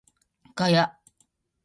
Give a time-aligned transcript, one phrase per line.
[0.55, 0.97] ガヤ